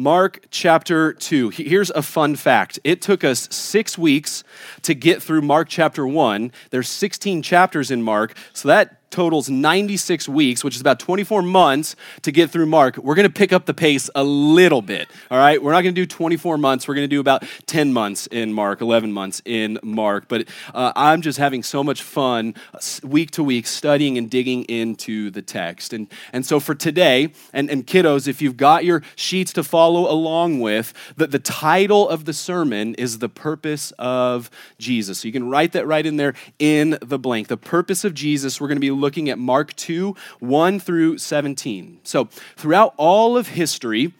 [0.00, 1.50] Mark chapter 2.
[1.50, 2.78] Here's a fun fact.
[2.84, 4.42] It took us six weeks
[4.80, 6.52] to get through Mark chapter 1.
[6.70, 11.96] There's 16 chapters in Mark, so that totals 96 weeks, which is about 24 months
[12.22, 12.96] to get through Mark.
[12.96, 15.62] We're going to pick up the pace a little bit, all right?
[15.62, 16.86] We're not going to do 24 months.
[16.86, 20.28] We're going to do about 10 months in Mark, 11 months in Mark.
[20.28, 22.54] But uh, I'm just having so much fun
[23.02, 25.92] week to week studying and digging into the text.
[25.92, 30.10] And, and so for today, and, and kiddos, if you've got your sheets to follow
[30.10, 35.20] along with, the, the title of the sermon is The Purpose of Jesus.
[35.20, 37.48] So you can write that right in there in the blank.
[37.48, 38.60] The Purpose of Jesus.
[38.60, 42.00] We're going to be looking at Mark 2 1 through 17.
[42.04, 44.12] So, throughout all of history,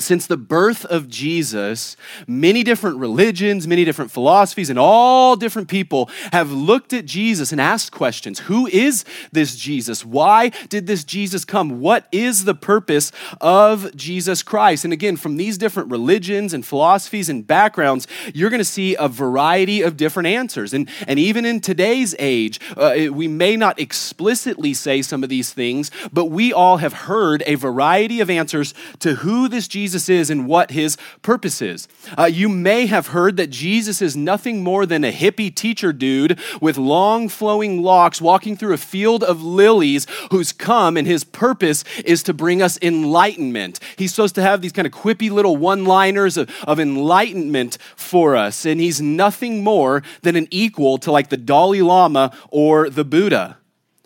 [0.00, 1.96] since the birth of Jesus,
[2.26, 7.60] many different religions, many different philosophies, and all different people have looked at Jesus and
[7.60, 10.04] asked questions Who is this Jesus?
[10.04, 11.80] Why did this Jesus come?
[11.80, 14.84] What is the purpose of Jesus Christ?
[14.84, 19.08] And again, from these different religions and philosophies and backgrounds, you're going to see a
[19.08, 20.72] variety of different answers.
[20.74, 25.52] And, and even in today's age, uh, we may not explicitly say some of these
[25.52, 30.08] things, but we all have heard a variety of answers to who this Jesus Jesus
[30.08, 31.88] is and what his purpose is.
[32.16, 36.38] Uh, you may have heard that Jesus is nothing more than a hippie teacher dude
[36.60, 41.82] with long flowing locks walking through a field of lilies who's come and his purpose
[42.04, 43.80] is to bring us enlightenment.
[43.96, 48.36] He's supposed to have these kind of quippy little one liners of, of enlightenment for
[48.36, 53.04] us, and he's nothing more than an equal to like the Dalai Lama or the
[53.04, 53.56] Buddha.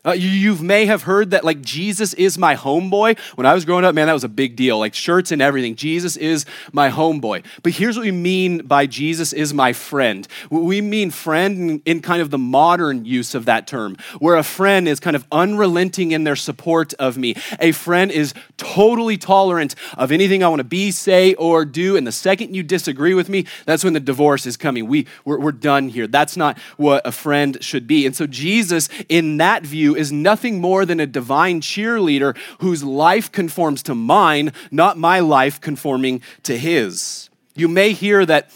[0.06, 3.18] Uh, you, you may have heard that, like, Jesus is my homeboy.
[3.36, 4.78] When I was growing up, man, that was a big deal.
[4.78, 5.76] Like, shirts and everything.
[5.76, 7.42] Jesus is my homeboy.
[7.62, 10.28] But here's what we mean by Jesus is my friend.
[10.50, 14.42] We mean friend in, in kind of the modern use of that term, where a
[14.42, 17.34] friend is kind of unrelenting in their support of me.
[17.58, 21.96] A friend is totally tolerant of anything I want to be, say, or do.
[21.96, 24.86] And the second you disagree with me, that's when the divorce is coming.
[24.86, 26.06] We, we're, we're done here.
[26.06, 28.04] That's not what a friend should be.
[28.04, 33.30] And so, Jesus, in that view, is nothing more than a divine cheerleader whose life
[33.30, 37.30] conforms to mine, not my life conforming to his.
[37.54, 38.50] You may hear that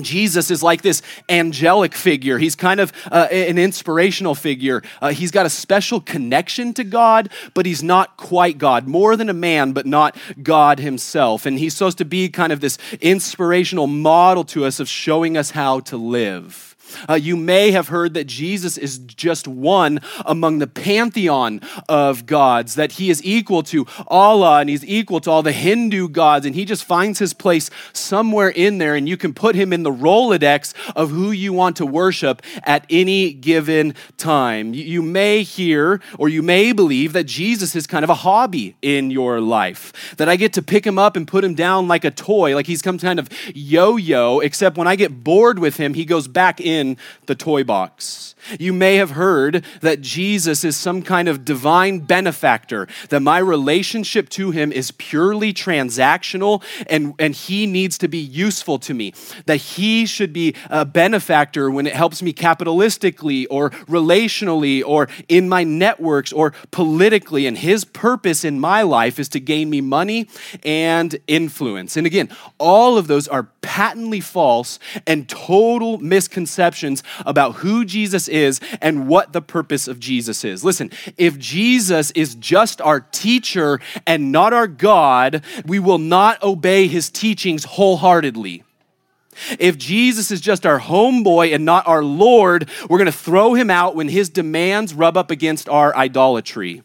[0.00, 2.38] Jesus is like this angelic figure.
[2.38, 4.82] He's kind of uh, an inspirational figure.
[5.00, 8.88] Uh, he's got a special connection to God, but he's not quite God.
[8.88, 11.46] More than a man, but not God himself.
[11.46, 15.50] And he's supposed to be kind of this inspirational model to us of showing us
[15.50, 16.73] how to live.
[17.08, 22.74] Uh, you may have heard that Jesus is just one among the pantheon of gods,
[22.74, 26.54] that he is equal to Allah and he's equal to all the Hindu gods, and
[26.54, 29.90] he just finds his place somewhere in there, and you can put him in the
[29.90, 34.74] Rolodex of who you want to worship at any given time.
[34.74, 39.10] You may hear or you may believe that Jesus is kind of a hobby in
[39.10, 42.10] your life, that I get to pick him up and put him down like a
[42.10, 45.94] toy, like he's some kind of yo yo, except when I get bored with him,
[45.94, 46.96] he goes back in in
[47.26, 48.33] the toy box.
[48.58, 54.28] You may have heard that Jesus is some kind of divine benefactor, that my relationship
[54.30, 59.14] to him is purely transactional and, and he needs to be useful to me,
[59.46, 65.48] that he should be a benefactor when it helps me capitalistically or relationally or in
[65.48, 67.46] my networks or politically.
[67.46, 70.28] And his purpose in my life is to gain me money
[70.64, 71.96] and influence.
[71.96, 72.28] And again,
[72.58, 78.33] all of those are patently false and total misconceptions about who Jesus is
[78.80, 80.64] and what the purpose of Jesus is.
[80.64, 86.86] Listen, if Jesus is just our teacher and not our God, we will not obey
[86.86, 88.64] his teachings wholeheartedly.
[89.58, 93.70] If Jesus is just our homeboy and not our Lord, we're going to throw him
[93.70, 96.82] out when his demands rub up against our idolatry.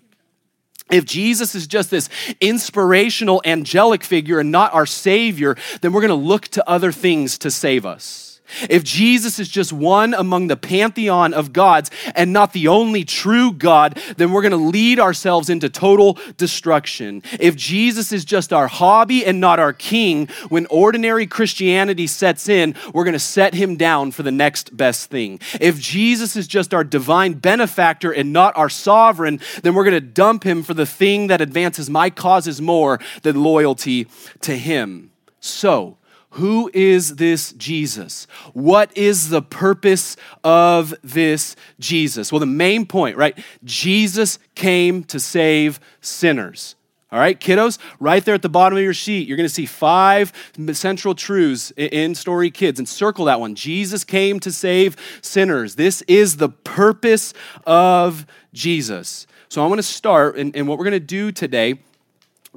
[0.89, 2.09] If Jesus is just this
[2.41, 7.37] inspirational angelic figure and not our Savior, then we're going to look to other things
[7.39, 8.28] to save us.
[8.69, 13.51] If Jesus is just one among the pantheon of gods and not the only true
[13.51, 17.23] God, then we're going to lead ourselves into total destruction.
[17.39, 22.75] If Jesus is just our hobby and not our king, when ordinary Christianity sets in,
[22.93, 25.39] we're going to set him down for the next best thing.
[25.59, 30.01] If Jesus is just our divine benefactor and not our sovereign, then we're going to
[30.01, 34.07] dump him for the thing that advances my causes more than loyalty
[34.41, 35.11] to him.
[35.39, 35.97] So,
[36.31, 38.27] who is this Jesus?
[38.53, 42.31] What is the purpose of this Jesus?
[42.31, 43.37] Well, the main point, right?
[43.63, 46.75] Jesus came to save sinners.
[47.11, 49.65] All right, kiddos, right there at the bottom of your sheet, you're going to see
[49.65, 50.31] five
[50.73, 53.55] central truths in Story Kids and circle that one.
[53.55, 55.73] Jesus came to save sinners.
[55.73, 57.33] This is the purpose
[57.65, 59.25] of Jesus.
[59.49, 61.79] So I want to start, and, and what we're going to do today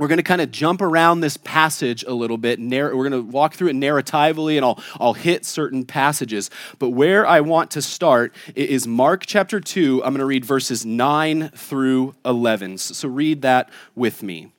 [0.02, 2.58] we're going to kind of jump around this passage a little bit.
[2.58, 6.50] We're going to walk through it narratively and I'll, I'll hit certain passages.
[6.80, 10.02] But where I want to start is Mark chapter 2.
[10.02, 12.78] I'm going to read verses 9 through 11.
[12.78, 14.50] So read that with me.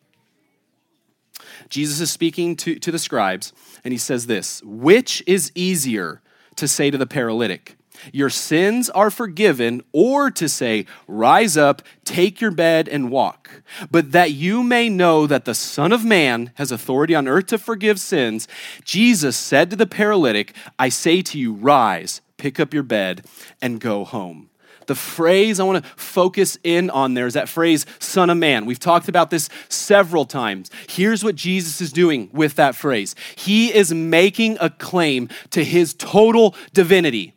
[1.67, 3.51] Jesus is speaking to, to the scribes
[3.83, 6.21] and he says this Which is easier
[6.55, 7.75] to say to the paralytic?
[8.11, 13.61] Your sins are forgiven, or to say, rise up, take your bed, and walk.
[13.89, 17.57] But that you may know that the Son of Man has authority on earth to
[17.57, 18.47] forgive sins,
[18.83, 23.25] Jesus said to the paralytic, I say to you, rise, pick up your bed,
[23.61, 24.49] and go home.
[24.87, 28.65] The phrase I want to focus in on there is that phrase, Son of Man.
[28.65, 30.69] We've talked about this several times.
[30.89, 35.93] Here's what Jesus is doing with that phrase He is making a claim to his
[35.93, 37.32] total divinity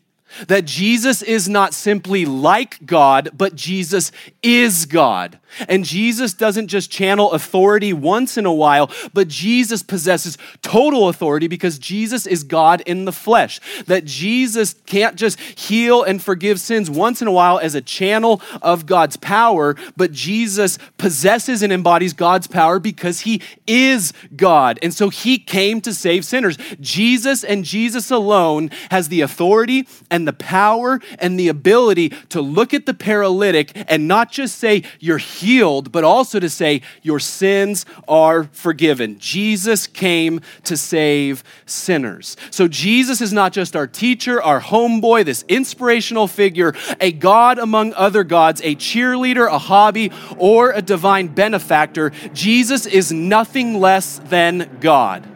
[0.48, 4.12] that Jesus is not simply like God, but Jesus
[4.42, 5.38] is God.
[5.68, 11.48] And Jesus doesn't just channel authority once in a while, but Jesus possesses total authority
[11.48, 13.60] because Jesus is God in the flesh.
[13.86, 18.40] That Jesus can't just heal and forgive sins once in a while as a channel
[18.62, 24.78] of God's power, but Jesus possesses and embodies God's power because he is God.
[24.82, 26.58] And so he came to save sinners.
[26.80, 32.74] Jesus and Jesus alone has the authority and the power and the ability to look
[32.74, 35.45] at the paralytic and not just say, You're healed,
[35.92, 39.18] but also to say, Your sins are forgiven.
[39.18, 42.36] Jesus came to save sinners.
[42.50, 47.94] So Jesus is not just our teacher, our homeboy, this inspirational figure, a God among
[47.94, 52.10] other gods, a cheerleader, a hobby, or a divine benefactor.
[52.32, 55.35] Jesus is nothing less than God.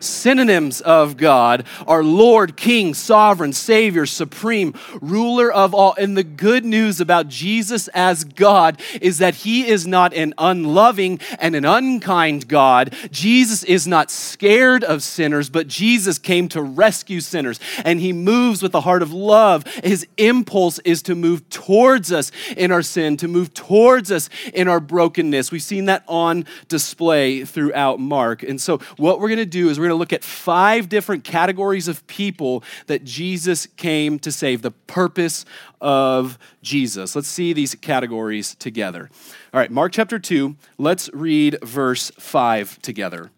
[0.00, 5.94] Synonyms of God are Lord, King, Sovereign, Savior, Supreme, Ruler of all.
[5.98, 11.20] And the good news about Jesus as God is that He is not an unloving
[11.38, 12.94] and an unkind God.
[13.10, 17.60] Jesus is not scared of sinners, but Jesus came to rescue sinners.
[17.84, 19.66] And He moves with a heart of love.
[19.82, 24.68] His impulse is to move towards us in our sin, to move towards us in
[24.68, 25.50] our brokenness.
[25.50, 28.42] We've seen that on display throughout Mark.
[28.42, 31.24] And so, what we're going to do is we're going to look at five different
[31.24, 35.44] categories of people that Jesus came to save, the purpose
[35.80, 37.14] of Jesus.
[37.16, 39.10] Let's see these categories together.
[39.52, 43.30] All right, Mark chapter 2, let's read verse 5 together.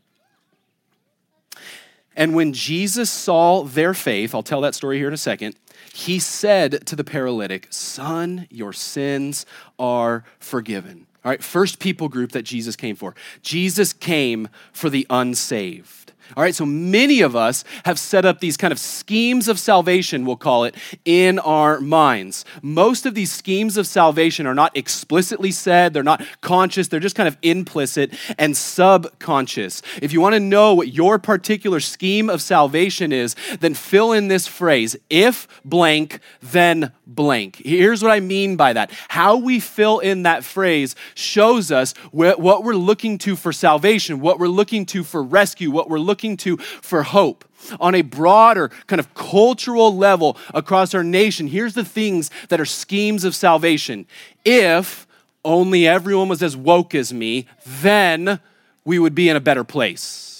[2.16, 5.54] And when Jesus saw their faith, I'll tell that story here in a second,
[5.94, 9.46] he said to the paralytic, Son, your sins
[9.78, 11.06] are forgiven.
[11.24, 13.14] All right, first people group that Jesus came for.
[13.42, 16.12] Jesus came for the unsaved.
[16.36, 20.26] All right, so many of us have set up these kind of schemes of salvation,
[20.26, 22.44] we'll call it, in our minds.
[22.60, 27.16] Most of these schemes of salvation are not explicitly said, they're not conscious, they're just
[27.16, 29.80] kind of implicit and subconscious.
[30.02, 34.28] If you want to know what your particular scheme of salvation is, then fill in
[34.28, 37.62] this phrase if blank, then blank.
[37.64, 38.90] Here's what I mean by that.
[39.08, 44.38] How we fill in that phrase shows us what we're looking to for salvation, what
[44.38, 47.44] we're looking to for rescue, what we're looking looking to for hope
[47.78, 52.64] on a broader kind of cultural level across our nation, here's the things that are
[52.64, 54.04] schemes of salvation.
[54.44, 55.06] If
[55.44, 58.40] only everyone was as woke as me, then
[58.84, 60.37] we would be in a better place.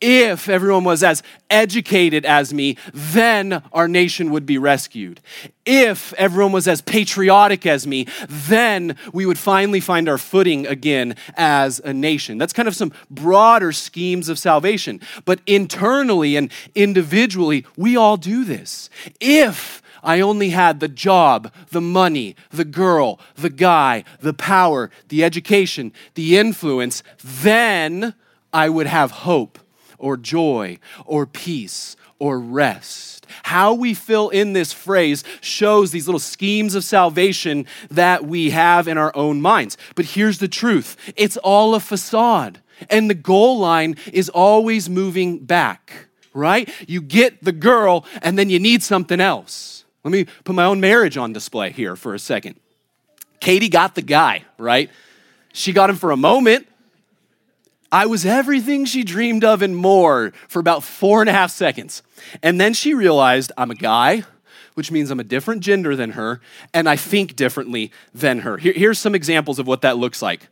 [0.00, 5.20] If everyone was as educated as me, then our nation would be rescued.
[5.64, 11.14] If everyone was as patriotic as me, then we would finally find our footing again
[11.36, 12.38] as a nation.
[12.38, 15.00] That's kind of some broader schemes of salvation.
[15.24, 18.90] But internally and individually, we all do this.
[19.20, 25.22] If I only had the job, the money, the girl, the guy, the power, the
[25.22, 28.14] education, the influence, then
[28.52, 29.58] I would have hope
[30.02, 33.26] or joy or peace or rest.
[33.44, 38.86] How we fill in this phrase shows these little schemes of salvation that we have
[38.86, 39.76] in our own minds.
[39.94, 45.38] But here's the truth it's all a facade, and the goal line is always moving
[45.38, 46.68] back, right?
[46.86, 49.84] You get the girl, and then you need something else.
[50.04, 52.56] Let me put my own marriage on display here for a second.
[53.40, 54.90] Katie got the guy, right?
[55.52, 56.68] She got him for a moment,
[57.92, 62.02] I was everything she dreamed of and more for about four and a half seconds.
[62.42, 64.24] And then she realized I'm a guy,
[64.72, 66.40] which means I'm a different gender than her,
[66.72, 68.56] and I think differently than her.
[68.56, 70.48] Here, here's some examples of what that looks like.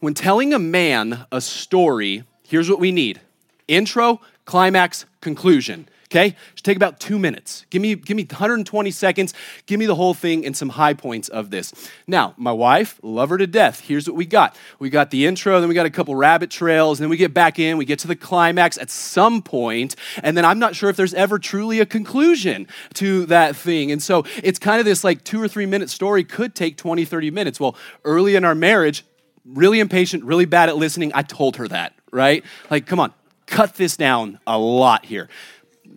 [0.00, 3.20] When telling a man a story, here's what we need
[3.68, 5.88] intro, climax, conclusion.
[6.10, 6.34] Okay?
[6.54, 7.66] Should take about two minutes.
[7.68, 9.34] Give me, give me 120 seconds.
[9.66, 11.72] Give me the whole thing and some high points of this.
[12.06, 13.80] Now, my wife, love her to death.
[13.80, 14.56] Here's what we got.
[14.78, 17.34] We got the intro, then we got a couple rabbit trails, and then we get
[17.34, 20.88] back in, we get to the climax at some point, and then I'm not sure
[20.88, 23.92] if there's ever truly a conclusion to that thing.
[23.92, 27.04] And so it's kind of this like two or three minute story could take 20,
[27.04, 27.60] 30 minutes.
[27.60, 29.04] Well, early in our marriage,
[29.44, 32.44] really impatient, really bad at listening, I told her that, right?
[32.70, 33.12] Like, come on,
[33.46, 35.28] cut this down a lot here.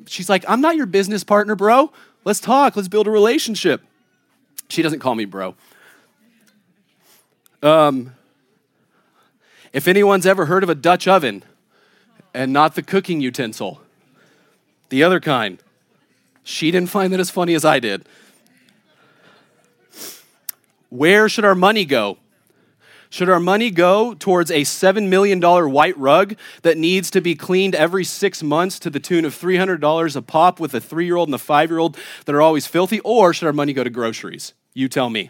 [0.07, 1.91] She's like, I'm not your business partner, bro.
[2.23, 2.75] Let's talk.
[2.75, 3.81] Let's build a relationship.
[4.69, 5.55] She doesn't call me bro.
[7.63, 8.15] Um,
[9.73, 11.43] if anyone's ever heard of a Dutch oven
[12.33, 13.81] and not the cooking utensil,
[14.89, 15.59] the other kind,
[16.43, 18.05] she didn't find that as funny as I did.
[20.89, 22.17] Where should our money go?
[23.11, 27.75] Should our money go towards a $7 million white rug that needs to be cleaned
[27.75, 31.27] every six months to the tune of $300 a pop with a three year old
[31.27, 33.01] and a five year old that are always filthy?
[33.01, 34.53] Or should our money go to groceries?
[34.73, 35.29] You tell me.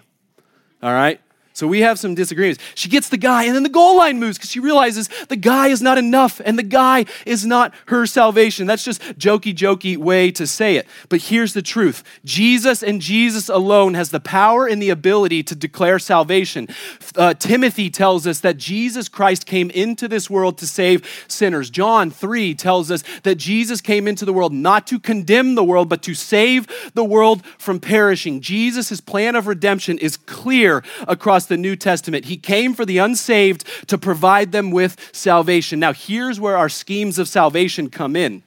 [0.83, 1.19] All right?
[1.53, 2.63] So we have some disagreements.
[2.75, 5.67] She gets the guy, and then the goal line moves because she realizes the guy
[5.67, 8.67] is not enough and the guy is not her salvation.
[8.67, 10.87] That's just jokey, jokey way to say it.
[11.09, 15.55] But here's the truth Jesus and Jesus alone has the power and the ability to
[15.55, 16.67] declare salvation.
[17.15, 21.69] Uh, Timothy tells us that Jesus Christ came into this world to save sinners.
[21.69, 25.89] John 3 tells us that Jesus came into the world not to condemn the world,
[25.89, 28.41] but to save the world from perishing.
[28.41, 32.25] Jesus' plan of redemption is clear across across the New Testament.
[32.25, 35.79] He came for the unsaved to provide them with salvation.
[35.79, 38.43] Now, here's where our schemes of salvation come in.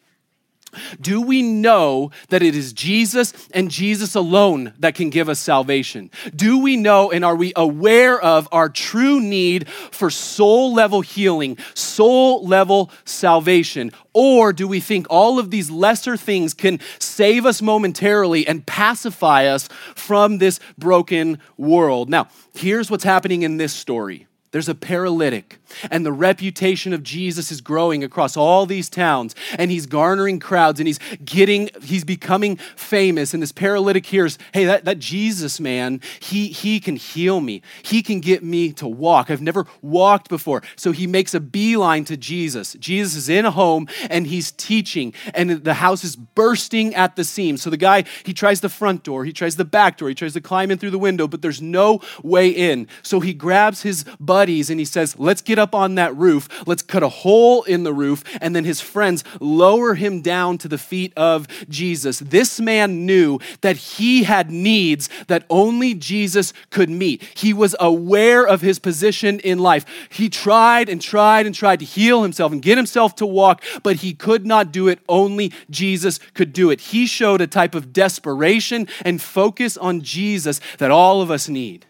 [1.00, 6.10] Do we know that it is Jesus and Jesus alone that can give us salvation?
[6.34, 11.58] Do we know and are we aware of our true need for soul level healing,
[11.74, 13.92] soul level salvation?
[14.12, 19.46] Or do we think all of these lesser things can save us momentarily and pacify
[19.46, 22.08] us from this broken world?
[22.08, 25.58] Now, here's what's happening in this story there's a paralytic,
[25.90, 30.78] and the reputation of Jesus is growing across all these towns, and he's garnering crowds,
[30.78, 33.34] and he's getting, he's becoming famous.
[33.34, 37.62] And this paralytic hears, hey, that, that Jesus man, he, he can heal me.
[37.82, 39.28] He can get me to walk.
[39.28, 40.62] I've never walked before.
[40.76, 42.74] So he makes a beeline to Jesus.
[42.74, 47.24] Jesus is in a home, and he's teaching, and the house is bursting at the
[47.24, 47.60] seams.
[47.60, 50.34] So the guy, he tries the front door, he tries the back door, he tries
[50.34, 52.86] to climb in through the window, but there's no way in.
[53.02, 56.50] So he grabs his buddy buddies and he says, Let's get up on that roof.
[56.66, 58.22] Let's cut a hole in the roof.
[58.42, 62.18] And then his friends lower him down to the feet of Jesus.
[62.18, 67.22] This man knew that he had needs that only Jesus could meet.
[67.34, 69.86] He was aware of his position in life.
[70.10, 73.96] He tried and tried and tried to heal himself and get himself to walk, but
[73.96, 74.98] he could not do it.
[75.08, 76.82] Only Jesus could do it.
[76.92, 81.86] He showed a type of desperation and focus on Jesus that all of us need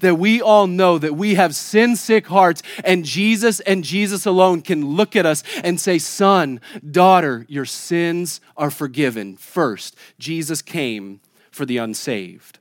[0.00, 4.62] that we all know that we have sin sick hearts, and Jesus and Jesus alone
[4.62, 9.36] can look at us and say, Son, daughter, your sins are forgiven.
[9.36, 11.20] First, Jesus came
[11.50, 12.58] for the unsaved.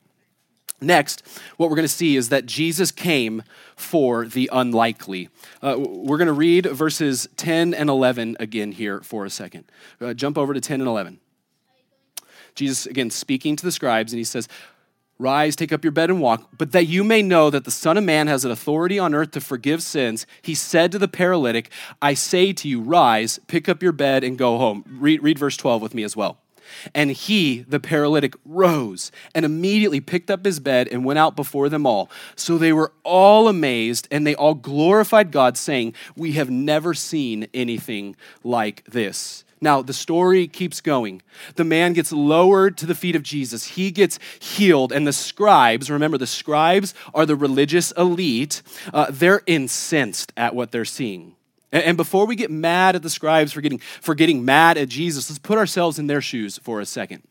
[0.79, 1.23] Next,
[1.57, 3.41] what we're going to see is that Jesus came
[3.75, 5.29] for the unlikely.
[5.61, 9.65] Uh, we're going to read verses 10 and 11 again here for a second.
[9.99, 11.19] Uh, jump over to 10 and 11.
[12.53, 14.47] Jesus, again, speaking to the scribes, and he says,
[15.19, 16.47] Rise, take up your bed and walk.
[16.57, 19.31] But that you may know that the Son of Man has an authority on earth
[19.31, 21.71] to forgive sins, he said to the paralytic,
[22.01, 24.83] I say to you, rise, pick up your bed, and go home.
[24.87, 26.37] Read, read verse 12 with me as well.
[26.93, 31.69] And he, the paralytic, rose and immediately picked up his bed and went out before
[31.69, 32.09] them all.
[32.35, 37.47] So they were all amazed and they all glorified God, saying, We have never seen
[37.53, 39.45] anything like this.
[39.59, 41.21] Now, the story keeps going.
[41.55, 43.65] The man gets lowered to the feet of Jesus.
[43.65, 44.91] He gets healed.
[44.91, 48.61] And the scribes, remember, the scribes are the religious elite,
[48.93, 51.35] uh, they're incensed at what they're seeing.
[51.71, 54.89] And, and before we get mad at the scribes for getting, for getting mad at
[54.89, 57.23] Jesus, let's put ourselves in their shoes for a second.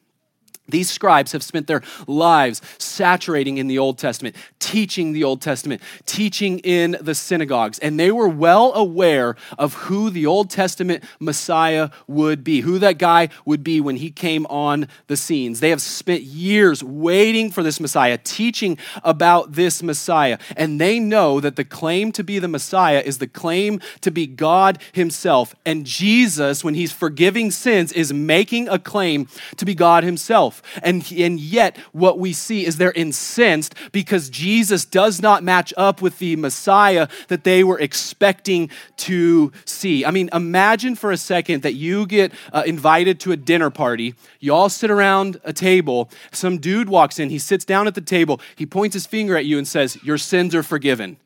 [0.68, 5.82] These scribes have spent their lives saturating in the Old Testament, teaching the Old Testament,
[6.06, 11.90] teaching in the synagogues, and they were well aware of who the Old Testament Messiah
[12.06, 15.61] would be, who that guy would be when he came on the scenes.
[15.61, 21.40] They have spent years waiting for this Messiah, teaching about this Messiah, and they know
[21.40, 25.54] that the claim to be the Messiah is the claim to be God Himself.
[25.64, 30.56] And Jesus, when He's forgiving sins, is making a claim to be God Himself.
[30.83, 36.03] And, and yet, what we see is they're incensed because Jesus does not match up
[36.03, 40.05] with the Messiah that they were expecting to see.
[40.05, 44.15] I mean, imagine for a second that you get uh, invited to a dinner party,
[44.41, 48.01] you all sit around a table, some dude walks in, he sits down at the
[48.01, 51.17] table, he points his finger at you and says, Your sins are forgiven.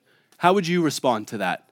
[0.41, 1.69] How would you respond to that?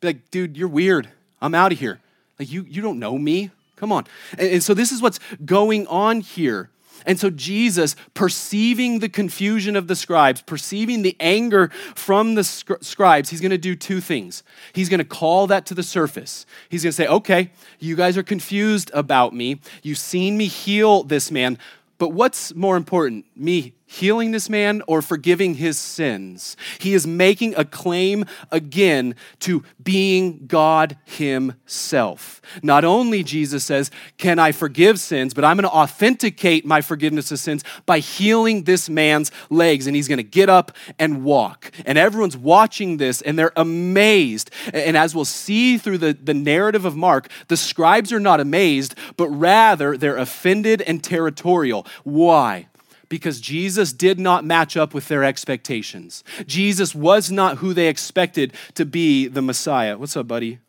[0.00, 1.08] Be like, dude, you're weird.
[1.40, 2.00] I'm out of here.
[2.38, 3.52] Like, you, you don't know me.
[3.82, 4.06] Come on.
[4.38, 6.70] And, and so, this is what's going on here.
[7.04, 13.30] And so, Jesus, perceiving the confusion of the scribes, perceiving the anger from the scribes,
[13.30, 14.44] he's going to do two things.
[14.72, 16.46] He's going to call that to the surface.
[16.68, 19.60] He's going to say, okay, you guys are confused about me.
[19.82, 21.58] You've seen me heal this man.
[21.98, 26.56] But what's more important, me healing this man or forgiving his sins.
[26.78, 32.40] He is making a claim again to being God himself.
[32.62, 37.30] Not only, Jesus says, can I forgive sins, but I'm going to authenticate my forgiveness
[37.30, 39.86] of sins by healing this man's legs.
[39.86, 41.70] And he's going to get up and walk.
[41.84, 44.50] And everyone's watching this and they're amazed.
[44.72, 48.94] And as we'll see through the, the narrative of Mark, the scribes are not amazed,
[49.18, 51.86] but rather they're offended and territorial.
[52.04, 52.68] Why?
[53.12, 56.24] Because Jesus did not match up with their expectations.
[56.46, 59.98] Jesus was not who they expected to be the Messiah.
[59.98, 60.60] What's up, buddy?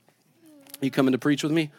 [0.81, 1.71] You coming to preach with me?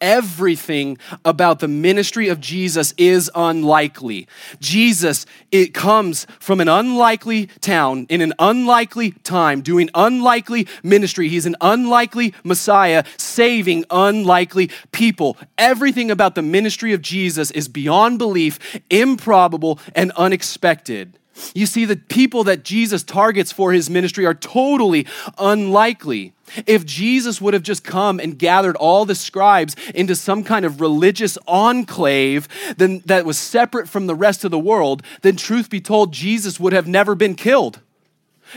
[0.00, 4.26] Everything about the ministry of Jesus is unlikely.
[4.60, 11.28] Jesus, it comes from an unlikely town in an unlikely time, doing unlikely ministry.
[11.28, 15.36] He's an unlikely Messiah, saving unlikely people.
[15.58, 21.18] Everything about the ministry of Jesus is beyond belief, improbable, and unexpected.
[21.54, 25.06] You see, the people that Jesus targets for his ministry are totally
[25.38, 26.34] unlikely.
[26.66, 30.80] If Jesus would have just come and gathered all the scribes into some kind of
[30.80, 35.80] religious enclave then, that was separate from the rest of the world, then truth be
[35.80, 37.80] told, Jesus would have never been killed.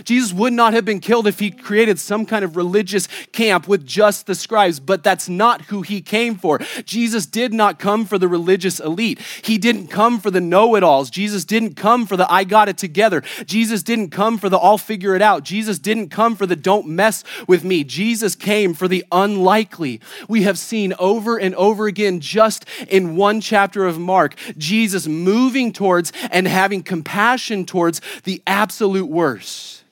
[0.03, 3.85] Jesus would not have been killed if he created some kind of religious camp with
[3.85, 6.59] just the scribes, but that's not who he came for.
[6.85, 9.19] Jesus did not come for the religious elite.
[9.43, 11.09] He didn't come for the know it alls.
[11.09, 13.23] Jesus didn't come for the I got it together.
[13.45, 15.43] Jesus didn't come for the I'll figure it out.
[15.43, 17.83] Jesus didn't come for the don't mess with me.
[17.83, 20.01] Jesus came for the unlikely.
[20.27, 25.73] We have seen over and over again, just in one chapter of Mark, Jesus moving
[25.73, 29.82] towards and having compassion towards the absolute worst.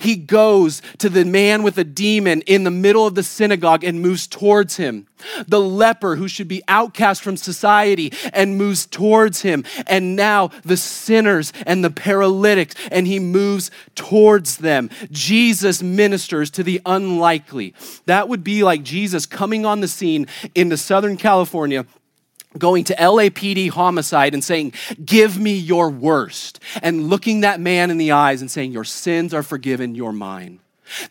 [0.00, 4.00] He goes to the man with a demon in the middle of the synagogue and
[4.00, 5.06] moves towards him.
[5.46, 9.64] The leper who should be outcast from society and moves towards him.
[9.86, 14.90] And now the sinners and the paralytics, and he moves towards them.
[15.10, 17.74] Jesus ministers to the unlikely.
[18.06, 21.86] That would be like Jesus coming on the scene into Southern California
[22.58, 24.72] going to LAPD homicide and saying,
[25.04, 29.34] Give me your worst, and looking that man in the eyes and saying, Your sins
[29.34, 30.61] are forgiven, you're mine.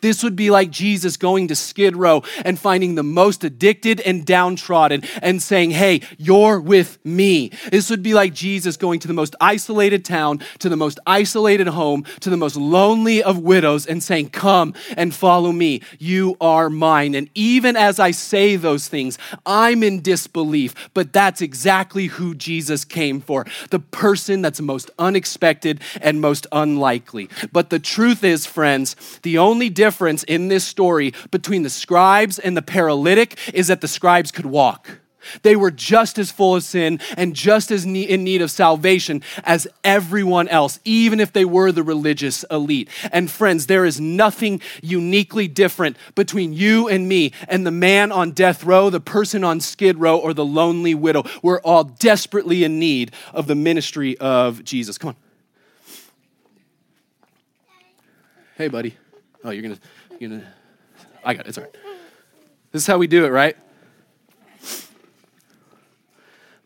[0.01, 4.25] This would be like Jesus going to Skid Row and finding the most addicted and
[4.25, 7.51] downtrodden and saying, Hey, you're with me.
[7.71, 11.67] This would be like Jesus going to the most isolated town, to the most isolated
[11.67, 15.81] home, to the most lonely of widows and saying, Come and follow me.
[15.99, 17.15] You are mine.
[17.15, 22.85] And even as I say those things, I'm in disbelief, but that's exactly who Jesus
[22.85, 27.29] came for the person that's most unexpected and most unlikely.
[27.51, 32.55] But the truth is, friends, the only difference in this story between the scribes and
[32.55, 34.99] the paralytic is that the scribes could walk.
[35.43, 39.67] They were just as full of sin and just as in need of salvation as
[39.83, 42.89] everyone else, even if they were the religious elite.
[43.11, 48.31] And friends, there is nothing uniquely different between you and me and the man on
[48.31, 51.23] death row, the person on skid row, or the lonely widow.
[51.41, 54.97] We're all desperately in need of the ministry of Jesus.
[54.97, 55.15] Come on.
[58.57, 58.95] Hey, buddy.
[59.43, 59.79] Oh, you're gonna,
[60.19, 60.53] you're gonna.
[61.23, 61.49] I got it.
[61.49, 61.75] It's all right.
[62.71, 63.57] This is how we do it, right?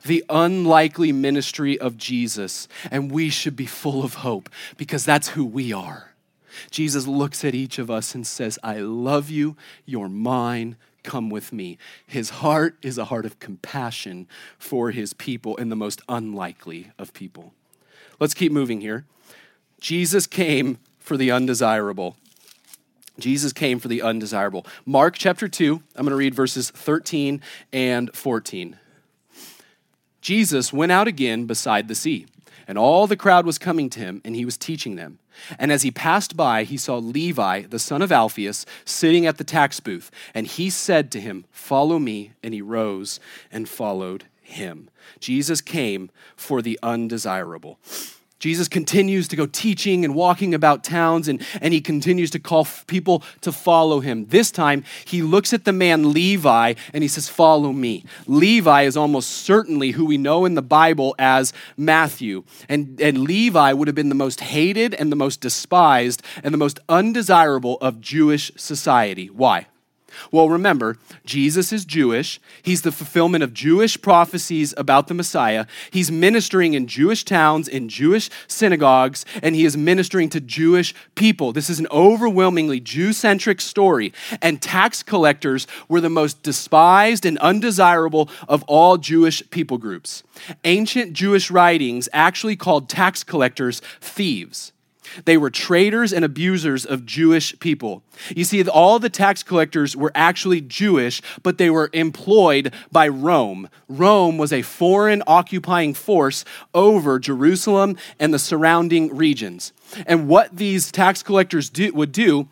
[0.06, 5.44] the unlikely ministry of Jesus, and we should be full of hope because that's who
[5.44, 6.14] we are.
[6.72, 11.52] Jesus looks at each of us and says, I love you, you're mine, come with
[11.52, 11.78] me.
[12.06, 17.14] His heart is a heart of compassion for his people and the most unlikely of
[17.14, 17.54] people.
[18.20, 19.06] Let's keep moving here.
[19.82, 22.16] Jesus came for the undesirable.
[23.20, 24.66] Jesus came for the undesirable.
[24.86, 28.78] Mark chapter 2, I'm going to read verses 13 and 14.
[30.22, 32.26] Jesus went out again beside the sea,
[32.68, 35.20] and all the crowd was coming to him, and he was teaching them.
[35.60, 39.44] And as he passed by, he saw Levi, the son of Alphaeus, sitting at the
[39.44, 42.34] tax booth, and he said to him, Follow me.
[42.42, 43.20] And he rose
[43.52, 44.90] and followed him.
[45.20, 47.80] Jesus came for the undesirable.
[48.46, 52.68] Jesus continues to go teaching and walking about towns, and, and he continues to call
[52.86, 54.28] people to follow him.
[54.28, 58.06] This time, he looks at the man Levi and he says, Follow me.
[58.28, 62.44] Levi is almost certainly who we know in the Bible as Matthew.
[62.70, 66.60] And, and Levi would have been the most hated and the most despised and the
[66.60, 69.28] most undesirable of Jewish society.
[69.28, 69.66] Why?
[70.32, 72.40] Well, remember, Jesus is Jewish.
[72.62, 75.66] He's the fulfillment of Jewish prophecies about the Messiah.
[75.92, 81.52] He's ministering in Jewish towns, in Jewish synagogues, and he is ministering to Jewish people.
[81.52, 84.14] This is an overwhelmingly Jew centric story.
[84.42, 90.24] And tax collectors were the most despised and undesirable of all Jewish people groups.
[90.64, 94.72] Ancient Jewish writings actually called tax collectors thieves.
[95.26, 98.04] They were traitors and abusers of Jewish people.
[98.36, 103.70] You see, all the tax collectors were actually Jewish, but they were employed by Rome.
[103.88, 109.74] Rome was a foreign occupying force over Jerusalem and the surrounding regions.
[110.06, 112.48] And what these tax collectors do, would do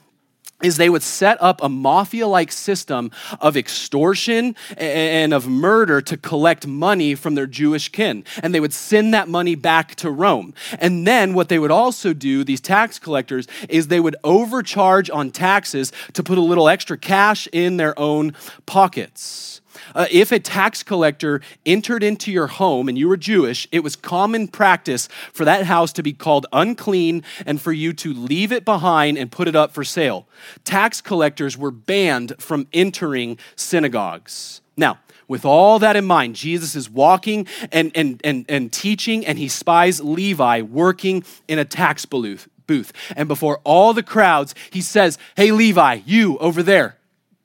[0.64, 6.18] is they would set up a mafia like system of extortion and of murder to
[6.18, 8.24] collect money from their Jewish kin.
[8.42, 10.54] And they would send that money back to Rome.
[10.80, 15.32] And then what they would also do, these tax collectors, is they would overcharge on
[15.32, 18.34] taxes to put a little extra cash in their own
[18.66, 19.62] pockets.
[19.96, 23.96] Uh, if a tax collector entered into your home and you were Jewish, it was
[23.96, 28.66] common practice for that house to be called unclean and for you to leave it
[28.66, 30.28] behind and put it up for sale.
[30.64, 34.62] Tax collectors were banned from entering synagogues.
[34.76, 39.38] Now, with all that in mind, Jesus is walking and, and, and, and teaching, and
[39.38, 42.48] he spies Levi working in a tax booth.
[42.66, 42.94] Booth.
[43.16, 46.98] And before all the crowds, he says, Hey, Levi, you over there,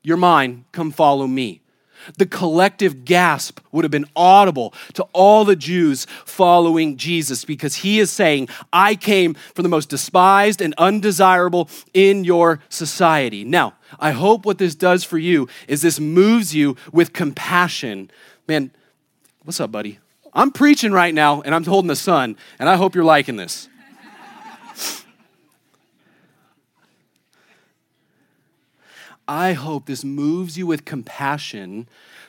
[0.02, 1.60] you're mine, come follow me.
[2.16, 8.00] The collective gasp would have been audible to all the Jews following Jesus because he
[8.00, 13.44] is saying, I came for the most despised and undesirable in your society.
[13.44, 18.10] Now, I hope what this does for you is this moves you with compassion.
[18.46, 18.70] Man,
[19.44, 19.98] what's up, buddy?
[20.32, 23.68] I'm preaching right now and I'm holding the son, and I hope you're liking this.
[29.28, 31.86] I hope this moves you with compassion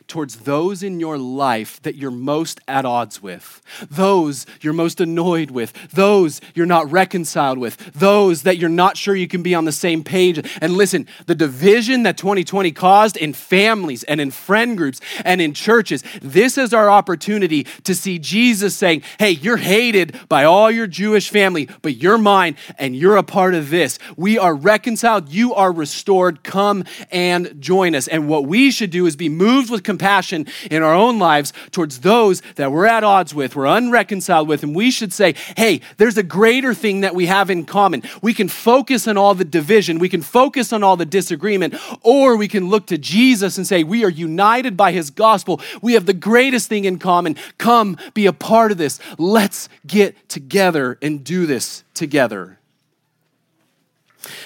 [0.09, 5.51] towards those in your life that you're most at odds with, those you're most annoyed
[5.51, 9.65] with, those you're not reconciled with, those that you're not sure you can be on
[9.65, 10.43] the same page.
[10.61, 15.53] And listen, the division that 2020 caused in families and in friend groups and in
[15.53, 20.87] churches, this is our opportunity to see Jesus saying, Hey, you're hated by all your
[20.87, 23.99] Jewish family, but you're mine and you're a part of this.
[24.17, 26.43] We are reconciled, you are restored.
[26.43, 28.07] Come and join us.
[28.07, 31.51] And what we should do is be moved with compassion compassion in our own lives
[31.71, 35.81] towards those that we're at odds with, we're unreconciled with, and we should say, hey,
[35.97, 38.01] there's a greater thing that we have in common.
[38.21, 42.37] We can focus on all the division, we can focus on all the disagreement, or
[42.37, 45.59] we can look to Jesus and say, we are united by his gospel.
[45.81, 47.35] We have the greatest thing in common.
[47.57, 48.99] Come be a part of this.
[49.17, 52.58] Let's get together and do this together.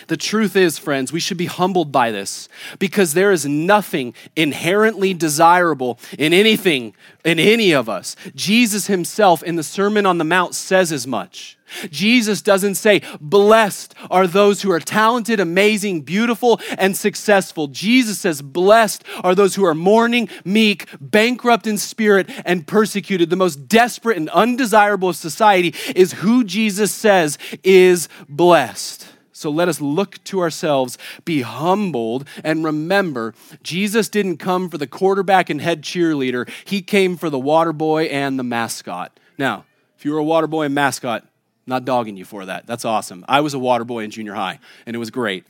[0.07, 2.47] The truth is, friends, we should be humbled by this
[2.79, 6.93] because there is nothing inherently desirable in anything,
[7.25, 8.15] in any of us.
[8.35, 11.57] Jesus himself in the Sermon on the Mount says as much.
[11.89, 17.67] Jesus doesn't say, Blessed are those who are talented, amazing, beautiful, and successful.
[17.67, 23.29] Jesus says, Blessed are those who are mourning, meek, bankrupt in spirit, and persecuted.
[23.29, 29.07] The most desperate and undesirable of society is who Jesus says is blessed.
[29.43, 34.87] So let us look to ourselves, be humbled, and remember Jesus didn't come for the
[34.87, 39.19] quarterback and head cheerleader, he came for the water boy and the mascot.
[39.37, 39.65] Now,
[39.97, 41.27] if you were a water boy and mascot,
[41.67, 42.65] not dogging you for that.
[42.67, 43.25] That's awesome.
[43.27, 45.45] I was a water boy in junior high, and it was great.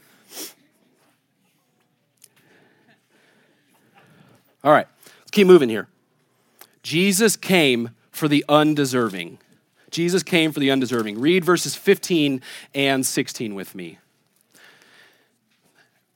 [4.64, 4.88] All right,
[5.20, 5.88] let's keep moving here.
[6.82, 9.38] Jesus came for the undeserving.
[9.94, 11.20] Jesus came for the undeserving.
[11.20, 12.42] Read verses 15
[12.74, 14.00] and 16 with me.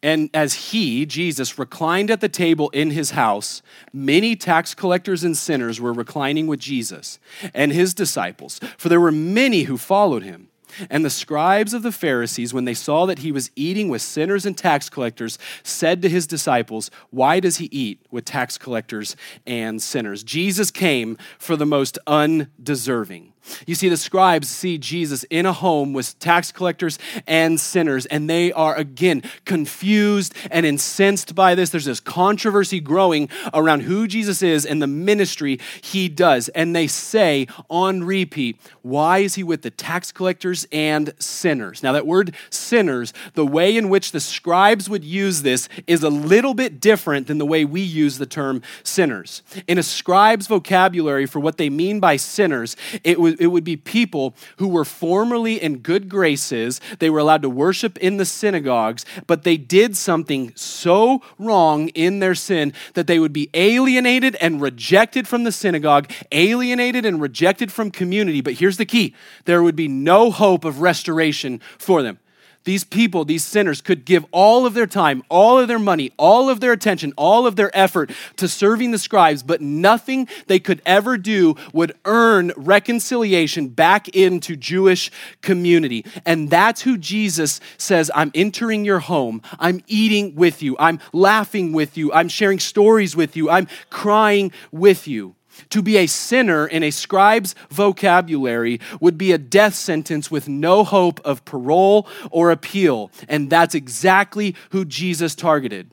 [0.03, 3.61] And as he, Jesus, reclined at the table in his house,
[3.91, 7.19] many tax collectors and sinners were reclining with Jesus
[7.53, 10.49] and his disciples, for there were many who followed him.
[10.89, 14.45] And the scribes of the Pharisees, when they saw that he was eating with sinners
[14.45, 19.81] and tax collectors, said to his disciples, Why does he eat with tax collectors and
[19.81, 20.23] sinners?
[20.23, 23.33] Jesus came for the most undeserving.
[23.65, 28.29] You see, the scribes see Jesus in a home with tax collectors and sinners, and
[28.29, 31.69] they are again confused and incensed by this.
[31.69, 36.49] There's this controversy growing around who Jesus is and the ministry he does.
[36.49, 41.83] And they say on repeat, Why is he with the tax collectors and sinners?
[41.83, 46.09] Now, that word sinners, the way in which the scribes would use this is a
[46.09, 49.41] little bit different than the way we use the term sinners.
[49.67, 53.77] In a scribe's vocabulary for what they mean by sinners, it would it would be
[53.77, 56.81] people who were formerly in good graces.
[56.99, 62.19] They were allowed to worship in the synagogues, but they did something so wrong in
[62.19, 67.71] their sin that they would be alienated and rejected from the synagogue, alienated and rejected
[67.71, 68.41] from community.
[68.41, 72.19] But here's the key there would be no hope of restoration for them.
[72.67, 76.49] These people, these sinners, could give all of their time, all of their money, all
[76.49, 80.81] of their attention, all of their effort to serving the scribes, but nothing they could
[80.85, 85.09] ever do would earn reconciliation back into Jewish
[85.41, 86.03] community.
[86.25, 89.41] And that's who Jesus says, I'm entering your home.
[89.59, 90.75] I'm eating with you.
[90.77, 92.11] I'm laughing with you.
[92.11, 93.49] I'm sharing stories with you.
[93.49, 95.36] I'm crying with you.
[95.69, 100.83] To be a sinner in a scribe's vocabulary would be a death sentence with no
[100.83, 103.11] hope of parole or appeal.
[103.27, 105.91] And that's exactly who Jesus targeted.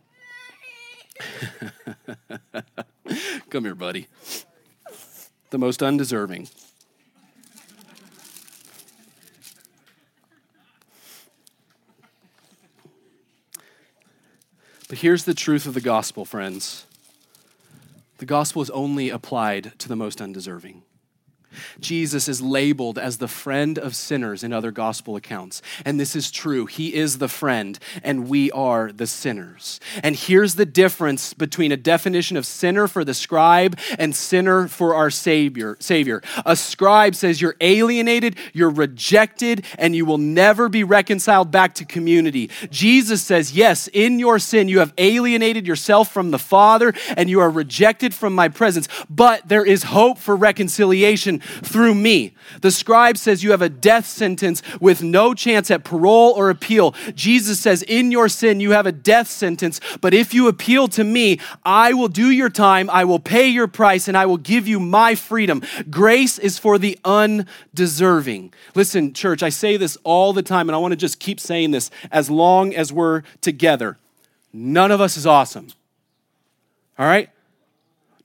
[3.50, 4.06] Come here, buddy.
[5.50, 6.48] The most undeserving.
[14.88, 16.86] But here's the truth of the gospel, friends.
[18.18, 20.83] The gospel is only applied to the most undeserving.
[21.80, 25.62] Jesus is labeled as the friend of sinners in other gospel accounts.
[25.84, 26.66] And this is true.
[26.66, 29.80] He is the friend, and we are the sinners.
[30.02, 34.94] And here's the difference between a definition of sinner for the scribe and sinner for
[34.94, 35.76] our Savior.
[35.80, 36.22] Savior.
[36.46, 41.84] A scribe says you're alienated, you're rejected, and you will never be reconciled back to
[41.84, 42.50] community.
[42.70, 47.40] Jesus says, yes, in your sin, you have alienated yourself from the Father, and you
[47.40, 48.88] are rejected from my presence.
[49.08, 52.34] But there is hope for reconciliation through me.
[52.60, 56.94] The scribe says you have a death sentence with no chance at parole or appeal.
[57.14, 61.04] Jesus says, in your sin, you have a death sentence, but if you appeal to
[61.04, 64.68] me, I will do your time, I will pay your price, and I will give
[64.68, 65.62] you my freedom.
[65.90, 68.52] Grace is for the undeserving.
[68.74, 71.70] Listen, church, I say this all the time, and I want to just keep saying
[71.70, 73.98] this as long as we're together.
[74.52, 75.68] None of us is awesome.
[76.98, 77.30] All right?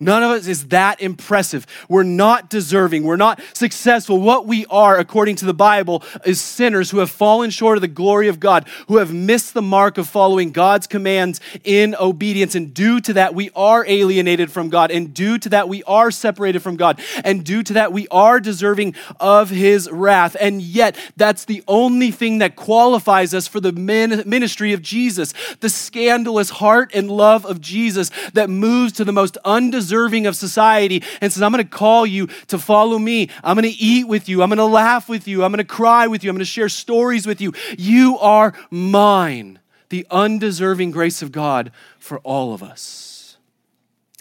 [0.02, 1.68] None of us is that impressive.
[1.90, 3.04] We're not deserving.
[3.04, 4.22] We're not successful.
[4.22, 7.90] What we are, according to the Bible, is sinners who have fallen short of the
[7.90, 12.56] glory of God, who have missed the mark of following God's commands in obedience.
[12.56, 14.90] And due to that, we are alienated from God.
[14.90, 17.02] And due to that, we are separated from God.
[17.26, 20.38] And due to that, we are deserving of His wrath.
[20.40, 25.70] And yet, that's the only thing that qualifies us for the ministry of Jesus the
[25.70, 31.32] scandalous heart and love of Jesus that moves to the most undeserving of society and
[31.32, 33.30] says, I'm going to call you to follow me.
[33.44, 34.42] I'm going to eat with you.
[34.42, 35.44] I'm going to laugh with you.
[35.44, 36.30] I'm going to cry with you.
[36.30, 37.54] I'm going to share stories with you.
[37.78, 39.60] You are mine.
[39.90, 43.38] The undeserving grace of God for all of us.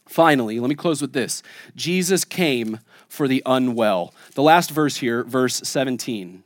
[0.06, 1.42] Finally, let me close with this
[1.76, 4.14] Jesus came for the unwell.
[4.34, 6.44] The last verse here, verse 17.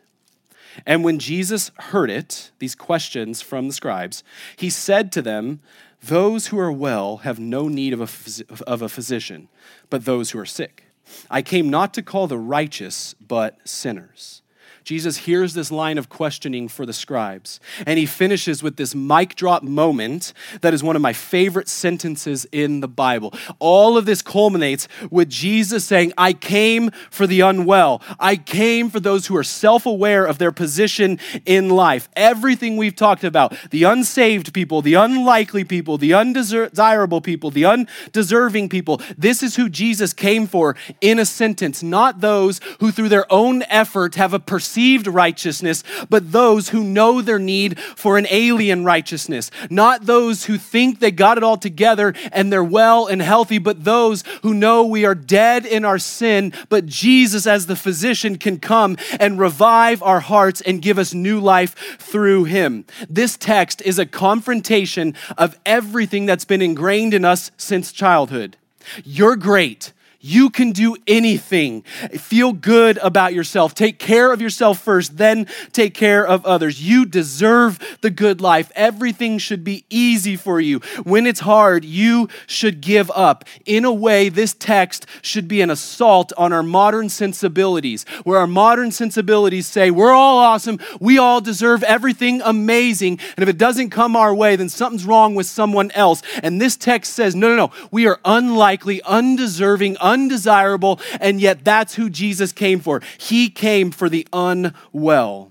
[0.87, 4.25] And when Jesus heard it, these questions from the scribes,
[4.57, 5.61] he said to them,
[6.03, 9.49] those who are well have no need of a, phys- of a physician,
[9.89, 10.85] but those who are sick.
[11.31, 14.42] I came not to call the righteous, but sinners.
[14.85, 19.37] Jesus hears this line of questioning for the scribes, and he finishes with this mic
[19.37, 23.33] drop moment that is one of my favorite sentences in the Bible.
[23.59, 28.03] All of this culminates with Jesus saying, I came for the unwell.
[28.19, 32.09] I came for those who are self aware of their position in life.
[32.17, 38.69] Everything we've talked about the unsaved people, the unlikely people, the undesirable people, the undeserving
[38.69, 43.31] people this is who Jesus came for in a sentence, not those who through their
[43.33, 48.27] own effort have a perception perceived righteousness, but those who know their need for an
[48.31, 49.51] alien righteousness.
[49.69, 53.85] Not those who think they got it all together and they're well and healthy, but
[53.85, 58.59] those who know we are dead in our sin, but Jesus, as the physician, can
[58.59, 62.87] come and revive our hearts and give us new life through him.
[63.11, 68.57] This text is a confrontation of everything that's been ingrained in us since childhood.
[69.05, 69.93] You're great.
[70.25, 71.83] You can do anything.
[71.83, 73.75] Feel good about yourself.
[73.75, 76.81] Take care of yourself first, then take care of others.
[76.81, 78.71] You deserve the good life.
[78.77, 80.79] Everything should be easy for you.
[81.03, 83.45] When it's hard, you should give up.
[83.67, 88.47] In a way, this text should be an assault on our modern sensibilities, where our
[88.47, 90.79] modern sensibilities say, We're all awesome.
[91.01, 93.19] We all deserve everything amazing.
[93.37, 96.23] And if it doesn't come our way, then something's wrong with someone else.
[96.45, 97.73] And this text says, No, no, no.
[97.91, 103.01] We are unlikely, undeserving, undesirable, and yet that's who Jesus came for.
[103.19, 105.51] He came for the unwell.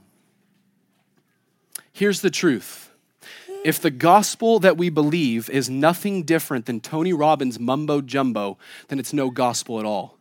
[1.92, 2.90] Here's the truth.
[3.64, 8.98] If the gospel that we believe is nothing different than Tony Robbins' mumbo jumbo, then
[8.98, 10.18] it's no gospel at all.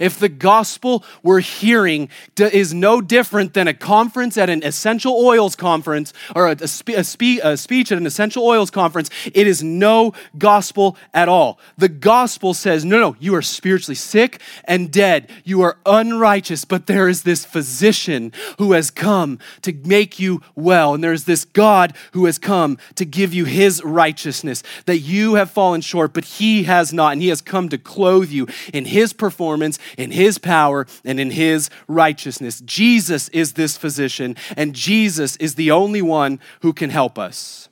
[0.00, 5.56] If the gospel we're hearing is no different than a conference at an essential oils
[5.56, 10.12] conference or a, a, spe- a, speech at an essential oils conference, it is no
[10.38, 11.58] gospel at all.
[11.78, 15.30] The gospel says, no, no, you are spiritually sick and dead.
[15.44, 20.94] You are unrighteous, but there is this physician who has come to make you well.
[20.94, 25.50] And there's this God who has come to give you his righteousness, that you have
[25.50, 27.12] fallen short, but he has not.
[27.12, 31.30] And he has come to clothe you in his performance in His power and in
[31.30, 32.60] His righteousness.
[32.60, 37.68] Jesus is this physician, and Jesus is the only one who can help us.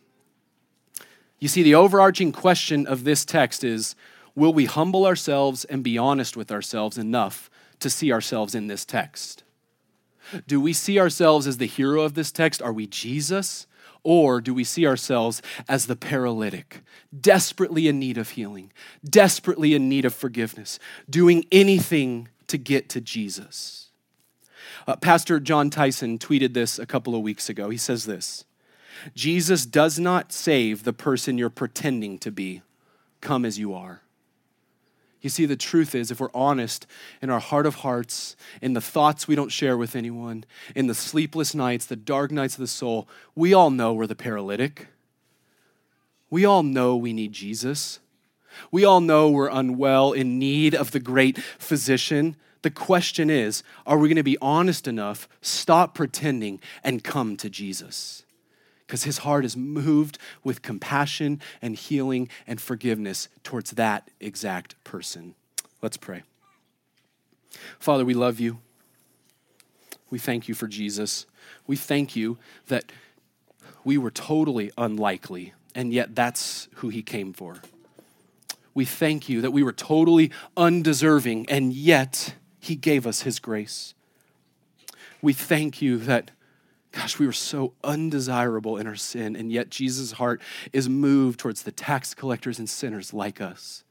[1.38, 3.96] You see, the overarching question of this text is
[4.34, 8.84] will we humble ourselves and be honest with ourselves enough to see ourselves in this
[8.84, 9.42] text?
[10.46, 12.62] Do we see ourselves as the hero of this text?
[12.62, 13.66] Are we Jesus?
[14.04, 16.82] Or do we see ourselves as the paralytic,
[17.18, 18.72] desperately in need of healing,
[19.08, 23.88] desperately in need of forgiveness, doing anything to get to Jesus?
[24.86, 27.70] Uh, Pastor Jon Tyson tweeted this a couple of weeks ago.
[27.70, 28.44] He says this
[29.14, 32.62] Jesus does not save the person you're pretending to be.
[33.20, 34.02] Come as you are.
[35.22, 36.86] You see, the truth is, if we're honest
[37.22, 40.94] in our heart of hearts, in the thoughts we don't share with anyone, in the
[40.94, 44.88] sleepless nights, the dark nights of the soul, we all know we're the paralytic.
[46.28, 48.00] We all know we need Jesus.
[48.72, 52.36] We all know we're unwell, in need of the great physician.
[52.62, 57.48] The question is are we going to be honest enough, stop pretending, and come to
[57.48, 58.21] Jesus?
[58.92, 65.34] Because his heart is moved with compassion and healing and forgiveness towards that exact person.
[65.80, 66.24] Let's pray.
[67.78, 68.58] Father, we love you.
[70.10, 71.24] We thank you for Jesus.
[71.66, 72.92] We thank you that
[73.82, 77.62] we were totally unlikely, and yet that's who he came for.
[78.74, 83.94] We thank you that we were totally undeserving, and yet he gave us his grace.
[85.22, 86.30] We thank you that
[86.92, 90.40] Gosh, we were so undesirable in our sin, and yet Jesus' heart
[90.72, 93.82] is moved towards the tax collectors and sinners like us.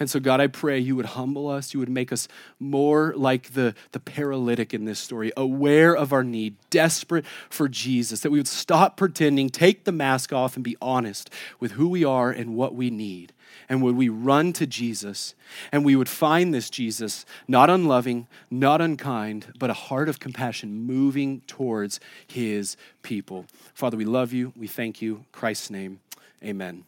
[0.00, 1.74] And so, God, I pray you would humble us.
[1.74, 2.28] You would make us
[2.60, 8.20] more like the, the paralytic in this story, aware of our need, desperate for Jesus,
[8.20, 12.04] that we would stop pretending, take the mask off, and be honest with who we
[12.04, 13.32] are and what we need
[13.68, 15.34] and would we run to Jesus
[15.72, 20.72] and we would find this Jesus not unloving, not unkind, but a heart of compassion
[20.86, 23.46] moving towards his people.
[23.74, 24.52] Father, we love you.
[24.56, 25.24] We thank you.
[25.32, 26.00] Christ's name,
[26.42, 26.87] amen.